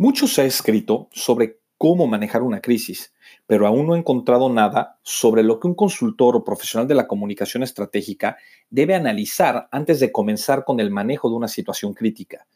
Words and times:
Mucho 0.00 0.28
se 0.28 0.42
ha 0.42 0.44
escrito 0.44 1.08
sobre 1.10 1.58
cómo 1.76 2.06
manejar 2.06 2.42
una 2.42 2.60
crisis, 2.60 3.12
pero 3.48 3.66
aún 3.66 3.84
no 3.84 3.96
he 3.96 3.98
encontrado 3.98 4.48
nada 4.48 5.00
sobre 5.02 5.42
lo 5.42 5.58
que 5.58 5.66
un 5.66 5.74
consultor 5.74 6.36
o 6.36 6.44
profesional 6.44 6.86
de 6.86 6.94
la 6.94 7.08
comunicación 7.08 7.64
estratégica 7.64 8.36
debe 8.70 8.94
analizar 8.94 9.68
antes 9.72 9.98
de 9.98 10.12
comenzar 10.12 10.64
con 10.64 10.78
el 10.78 10.92
manejo 10.92 11.28
de 11.28 11.34
una 11.34 11.48
situación 11.48 11.94
crítica. 11.94 12.46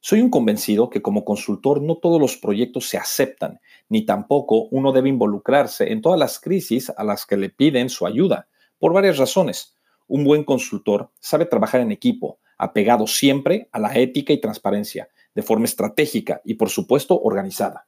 Soy 0.00 0.20
un 0.20 0.28
convencido 0.28 0.90
que 0.90 1.00
como 1.00 1.24
consultor 1.24 1.80
no 1.80 1.96
todos 1.96 2.20
los 2.20 2.36
proyectos 2.36 2.90
se 2.90 2.98
aceptan, 2.98 3.60
ni 3.88 4.04
tampoco 4.04 4.68
uno 4.70 4.92
debe 4.92 5.08
involucrarse 5.08 5.92
en 5.92 6.02
todas 6.02 6.20
las 6.20 6.38
crisis 6.38 6.92
a 6.94 7.02
las 7.02 7.24
que 7.24 7.38
le 7.38 7.48
piden 7.48 7.88
su 7.88 8.06
ayuda, 8.06 8.46
por 8.78 8.92
varias 8.92 9.16
razones. 9.16 9.74
Un 10.06 10.22
buen 10.22 10.44
consultor 10.44 11.10
sabe 11.18 11.46
trabajar 11.46 11.80
en 11.80 11.92
equipo, 11.92 12.40
apegado 12.58 13.06
siempre 13.06 13.70
a 13.72 13.78
la 13.78 13.94
ética 13.94 14.34
y 14.34 14.38
transparencia, 14.38 15.08
de 15.34 15.42
forma 15.42 15.64
estratégica 15.64 16.40
y, 16.44 16.54
por 16.54 16.70
supuesto, 16.70 17.20
organizada. 17.20 17.86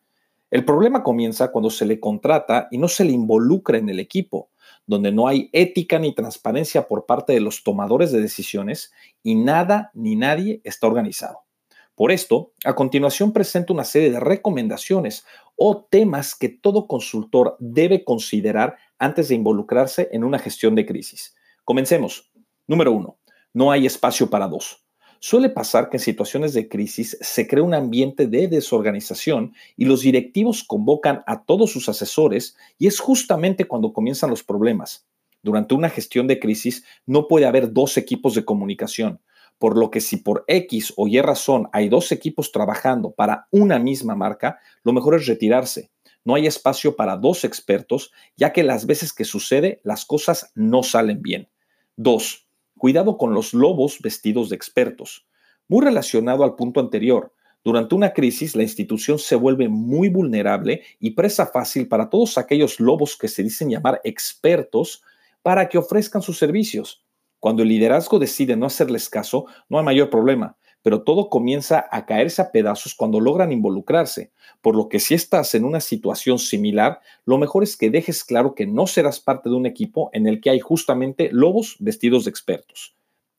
El 0.51 0.65
problema 0.65 1.03
comienza 1.03 1.51
cuando 1.51 1.71
se 1.71 1.87
le 1.87 1.99
contrata 1.99 2.69
y 2.71 2.79
no 2.79 2.87
se 2.89 3.05
le 3.05 3.13
involucra 3.13 3.79
en 3.79 3.89
el 3.89 3.99
equipo, 3.99 4.51
donde 4.87 5.11
no 5.11 5.27
hay 5.27 5.49
ética 5.53 5.99
ni 5.99 6.15
transparencia 6.15 6.89
por 6.89 7.07
parte 7.07 7.33
de 7.33 7.41
los 7.41 7.63
tomadores 7.63 8.13
de 8.13 8.21
decisiones 8.21 8.93
y 9.23 9.35
nada 9.35 9.91
ni 9.95 10.17
nadie 10.17 10.61
está 10.65 10.87
organizado. 10.87 11.39
Por 11.95 12.11
esto, 12.11 12.53
a 12.65 12.75
continuación 12.75 13.33
presento 13.33 13.73
una 13.73 13.85
serie 13.85 14.11
de 14.11 14.21
recomendaciones 14.21 15.25
o 15.57 15.85
temas 15.85 16.35
que 16.35 16.49
todo 16.49 16.87
consultor 16.87 17.57
debe 17.61 18.05
considerar 18.05 18.77
antes 18.99 19.29
de 19.29 19.35
involucrarse 19.35 20.09
en 20.13 20.25
una 20.25 20.39
gestión 20.39 20.75
de 20.75 20.87
crisis. 20.87 21.35
Comencemos. 21.65 22.31
Número 22.67 22.93
uno, 22.93 23.19
no 23.53 23.71
hay 23.71 23.87
espacio 23.87 24.31
para 24.31 24.49
dos. 24.49 24.82
Suele 25.25 25.51
pasar 25.51 25.89
que 25.89 25.99
en 25.99 26.03
situaciones 26.03 26.53
de 26.53 26.69
crisis 26.69 27.17
se 27.21 27.47
crea 27.47 27.63
un 27.63 27.75
ambiente 27.75 28.27
de 28.27 28.49
desorganización 28.49 29.55
y 29.77 29.85
los 29.85 30.01
directivos 30.01 30.65
convocan 30.65 31.23
a 31.29 31.45
todos 31.45 31.71
sus 31.71 31.89
asesores 31.89 32.57
y 32.77 32.89
es 32.89 32.99
justamente 32.99 33.67
cuando 33.67 33.93
comienzan 33.93 34.31
los 34.31 34.43
problemas. 34.43 35.07
Durante 35.41 35.75
una 35.75 35.91
gestión 35.91 36.27
de 36.27 36.41
crisis 36.41 36.85
no 37.07 37.29
puede 37.29 37.47
haber 37.47 37.73
dos 37.73 37.97
equipos 37.99 38.35
de 38.35 38.45
comunicación, 38.45 39.21
por 39.59 39.79
lo 39.79 39.93
que 39.93 40.01
si 40.01 40.17
por 40.17 40.43
X 40.49 40.93
o 40.97 41.07
Y 41.07 41.21
razón 41.21 41.69
hay 41.73 41.89
dos 41.89 42.11
equipos 42.11 42.51
trabajando 42.51 43.13
para 43.13 43.47
una 43.53 43.79
misma 43.79 44.17
marca, 44.17 44.59
lo 44.83 44.93
mejor 44.93 45.15
es 45.15 45.27
retirarse. 45.27 45.93
No 46.25 46.35
hay 46.35 46.49
espacio 46.49 46.97
para 46.97 47.17
dos 47.17 47.45
expertos, 47.45 48.11
ya 48.37 48.53
que 48.53 48.65
las 48.65 48.87
veces 48.87 49.13
que 49.13 49.25
sucede 49.25 49.81
las 49.85 50.05
cosas 50.05 50.51
no 50.57 50.83
salen 50.83 51.23
bien. 51.23 51.49
Dos, 51.95 52.49
Cuidado 52.83 53.17
con 53.17 53.33
los 53.33 53.55
lobos 53.55 54.01
vestidos 54.01 54.49
de 54.49 54.57
expertos. 54.57 55.25
Muy 55.69 55.85
relacionado 55.85 56.43
al 56.43 56.57
punto 56.57 56.81
anterior, 56.81 57.33
durante 57.63 57.95
una 57.95 58.13
crisis 58.13 58.57
la 58.57 58.65
institución 58.65 59.21
se 59.21 59.37
vuelve 59.37 59.69
muy 59.69 60.09
vulnerable 60.09 60.83
y 60.99 61.13
presa 61.13 61.47
fácil 61.47 61.87
para 61.87 62.11
todos 62.11 62.39
aquellos 62.39 62.81
lobos 62.81 63.17
que 63.17 63.29
se 63.29 63.45
dicen 63.45 63.71
llamar 63.71 64.01
expertos 64.03 65.05
para 65.43 65.69
que 65.69 65.79
ofrezcan 65.79 66.23
sus 66.23 66.39
servicios. 66.39 67.05
Cuando 67.39 67.63
el 67.63 67.69
liderazgo 67.69 68.19
decide 68.19 68.57
no 68.57 68.67
hacerles 68.67 69.09
caso, 69.09 69.47
no 69.69 69.79
hay 69.79 69.85
mayor 69.85 70.11
problema 70.11 70.57
pero 70.83 71.03
todo 71.03 71.31
comienza 71.31 71.87
a 71.91 72.05
caerse 72.07 72.43
a 72.43 72.51
pedazos 72.51 72.95
cuando 72.95 73.21
logran 73.21 73.53
involucrarse, 73.53 74.33
por 74.61 74.77
lo 74.77 74.89
que 74.89 74.99
si 74.99 75.15
estás 75.15 75.55
en 75.55 75.65
una 75.65 75.81
situación 75.81 76.39
similar, 76.39 77.01
lo 77.25 77.39
mejor 77.39 77.63
es 77.63 77.77
que 77.77 77.91
dejes 77.91 78.25
claro 78.25 78.55
que 78.55 78.67
no 78.67 78.87
serás 78.87 79.21
parte 79.21 79.49
de 79.49 79.55
un 79.55 79.67
equipo 79.67 80.11
en 80.13 80.27
el 80.27 80.41
que 80.41 80.51
hay 80.51 80.61
justamente 80.61 81.31
lobos 81.33 81.77
vestidos 81.79 82.25
de 82.25 82.31
expertos. 82.31 82.97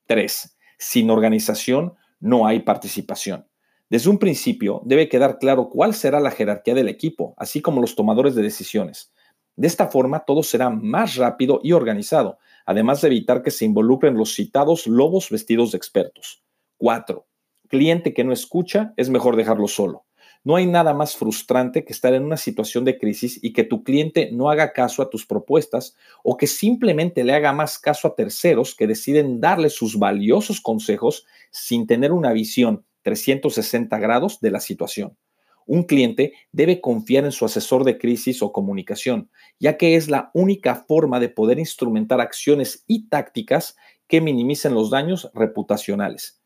3. 0.08 0.58
Sin 0.78 1.10
organización 1.10 1.94
no 2.20 2.48
hay 2.48 2.62
participación. 2.62 3.46
Desde 3.90 4.10
un 4.10 4.18
principio 4.18 4.82
debe 4.86 5.10
quedar 5.10 5.38
claro 5.38 5.70
cuál 5.70 5.94
será 5.94 6.20
la 6.20 6.32
jerarquía 6.32 6.74
del 6.74 6.88
equipo, 6.88 7.36
así 7.38 7.62
como 7.62 7.82
los 7.82 7.96
tomadores 7.96 8.34
de 8.36 8.42
decisiones. 8.42 9.12
De 9.56 9.68
esta 9.68 9.88
forma 9.88 10.22
todo 10.22 10.42
será 10.42 10.70
más 10.70 11.16
rápido 11.16 11.60
y 11.62 11.74
organizado, 11.74 12.40
además 12.66 13.02
de 13.02 13.10
evitar 13.10 13.44
que 13.44 13.52
se 13.52 13.66
involucren 13.66 14.16
los 14.16 14.34
citados 14.34 14.88
lobos 14.88 15.30
vestidos 15.30 15.72
de 15.72 15.78
expertos. 15.78 16.42
4 16.78 17.28
cliente 17.74 18.14
que 18.14 18.24
no 18.24 18.34
escucha, 18.34 18.94
es 18.98 19.10
mejor 19.10 19.36
dejarlo 19.36 19.68
solo. 19.68 20.06
No 20.44 20.58
hay 20.58 20.68
nada 20.68 20.94
más 20.94 21.18
frustrante 21.18 21.84
que 21.84 21.92
estar 21.92 22.14
en 22.14 22.24
una 22.24 22.38
situación 22.38 22.86
de 22.86 23.00
crisis 23.00 23.40
y 23.42 23.52
que 23.52 23.64
tu 23.64 23.84
cliente 23.84 24.30
no 24.32 24.52
haga 24.52 24.74
caso 24.74 25.02
a 25.02 25.10
tus 25.10 25.26
propuestas 25.26 25.96
o 26.24 26.38
que 26.38 26.46
simplemente 26.46 27.24
le 27.24 27.34
haga 27.34 27.52
más 27.52 27.80
caso 27.80 28.08
a 28.08 28.16
terceros 28.16 28.76
que 28.76 28.86
deciden 28.86 29.42
darle 29.42 29.72
sus 29.72 29.98
valiosos 29.98 30.62
consejos 30.62 31.26
sin 31.50 31.88
tener 31.88 32.12
una 32.12 32.32
visión 32.32 32.86
360 33.02 33.98
grados 33.98 34.40
de 34.40 34.52
la 34.52 34.60
situación. 34.60 35.18
Un 35.66 35.82
cliente 35.82 36.34
debe 36.52 36.80
confiar 36.80 37.26
en 37.26 37.32
su 37.32 37.44
asesor 37.44 37.86
de 37.86 37.98
crisis 37.98 38.44
o 38.44 38.52
comunicación, 38.52 39.32
ya 39.60 39.78
que 39.78 39.96
es 39.96 40.12
la 40.12 40.30
única 40.36 40.76
forma 40.76 41.20
de 41.20 41.30
poder 41.30 41.58
instrumentar 41.58 42.22
acciones 42.22 42.84
y 42.86 43.08
tácticas 43.08 43.78
que 44.08 44.22
minimicen 44.22 44.76
los 44.76 44.92
daños 44.92 45.32
reputacionales. 45.34 46.43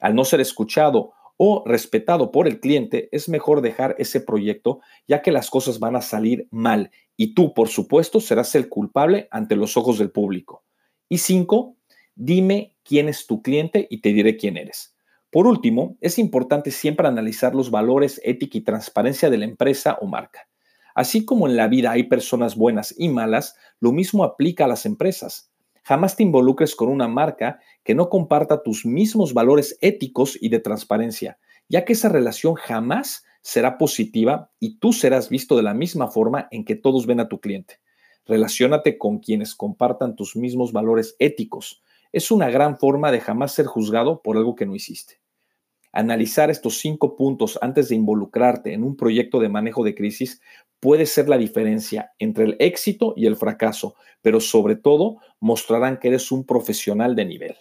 Al 0.00 0.14
no 0.14 0.24
ser 0.24 0.40
escuchado 0.40 1.12
o 1.36 1.62
respetado 1.66 2.32
por 2.32 2.48
el 2.48 2.60
cliente, 2.60 3.08
es 3.12 3.28
mejor 3.28 3.60
dejar 3.60 3.94
ese 3.98 4.20
proyecto 4.20 4.80
ya 5.06 5.22
que 5.22 5.32
las 5.32 5.48
cosas 5.48 5.78
van 5.78 5.96
a 5.96 6.02
salir 6.02 6.48
mal 6.50 6.90
y 7.16 7.34
tú, 7.34 7.54
por 7.54 7.68
supuesto, 7.68 8.20
serás 8.20 8.54
el 8.54 8.68
culpable 8.68 9.28
ante 9.30 9.54
los 9.54 9.76
ojos 9.76 9.98
del 9.98 10.10
público. 10.10 10.64
Y 11.08 11.18
cinco, 11.18 11.76
dime 12.14 12.76
quién 12.82 13.08
es 13.08 13.26
tu 13.26 13.42
cliente 13.42 13.86
y 13.90 14.00
te 14.00 14.12
diré 14.12 14.36
quién 14.36 14.56
eres. 14.56 14.94
Por 15.30 15.46
último, 15.46 15.96
es 16.00 16.18
importante 16.18 16.70
siempre 16.70 17.06
analizar 17.06 17.54
los 17.54 17.70
valores, 17.70 18.20
ética 18.24 18.58
y 18.58 18.62
transparencia 18.62 19.30
de 19.30 19.38
la 19.38 19.44
empresa 19.44 19.98
o 20.00 20.06
marca. 20.06 20.48
Así 20.94 21.24
como 21.24 21.46
en 21.46 21.56
la 21.56 21.68
vida 21.68 21.92
hay 21.92 22.04
personas 22.04 22.56
buenas 22.56 22.94
y 22.98 23.08
malas, 23.08 23.54
lo 23.80 23.92
mismo 23.92 24.24
aplica 24.24 24.64
a 24.64 24.68
las 24.68 24.86
empresas. 24.86 25.49
Jamás 25.82 26.16
te 26.16 26.22
involucres 26.22 26.74
con 26.74 26.88
una 26.88 27.08
marca 27.08 27.60
que 27.84 27.94
no 27.94 28.08
comparta 28.08 28.62
tus 28.62 28.84
mismos 28.84 29.34
valores 29.34 29.78
éticos 29.80 30.38
y 30.40 30.48
de 30.48 30.60
transparencia, 30.60 31.38
ya 31.68 31.84
que 31.84 31.94
esa 31.94 32.08
relación 32.08 32.54
jamás 32.54 33.24
será 33.42 33.78
positiva 33.78 34.50
y 34.58 34.78
tú 34.78 34.92
serás 34.92 35.28
visto 35.28 35.56
de 35.56 35.62
la 35.62 35.74
misma 35.74 36.08
forma 36.08 36.48
en 36.50 36.64
que 36.64 36.76
todos 36.76 37.06
ven 37.06 37.20
a 37.20 37.28
tu 37.28 37.40
cliente. 37.40 37.80
Relaciónate 38.26 38.98
con 38.98 39.18
quienes 39.18 39.54
compartan 39.54 40.14
tus 40.14 40.36
mismos 40.36 40.72
valores 40.72 41.16
éticos. 41.18 41.82
Es 42.12 42.30
una 42.30 42.50
gran 42.50 42.78
forma 42.78 43.10
de 43.10 43.20
jamás 43.20 43.52
ser 43.52 43.66
juzgado 43.66 44.20
por 44.22 44.36
algo 44.36 44.54
que 44.54 44.66
no 44.66 44.74
hiciste. 44.74 45.19
Analizar 45.92 46.50
estos 46.50 46.78
cinco 46.78 47.16
puntos 47.16 47.58
antes 47.62 47.88
de 47.88 47.96
involucrarte 47.96 48.72
en 48.72 48.84
un 48.84 48.96
proyecto 48.96 49.40
de 49.40 49.48
manejo 49.48 49.84
de 49.84 49.94
crisis 49.94 50.40
puede 50.78 51.06
ser 51.06 51.28
la 51.28 51.38
diferencia 51.38 52.12
entre 52.18 52.44
el 52.44 52.56
éxito 52.58 53.12
y 53.16 53.26
el 53.26 53.36
fracaso, 53.36 53.94
pero 54.22 54.40
sobre 54.40 54.76
todo 54.76 55.18
mostrarán 55.40 55.98
que 55.98 56.08
eres 56.08 56.32
un 56.32 56.44
profesional 56.44 57.14
de 57.16 57.24
nivel. 57.24 57.56